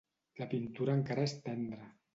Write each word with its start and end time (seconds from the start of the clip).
La 0.39 0.47
pintura 0.53 0.97
encara 1.01 1.29
és 1.31 1.39
tendra. 1.49 1.95